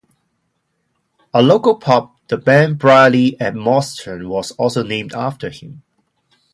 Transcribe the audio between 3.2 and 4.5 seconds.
at Moston, was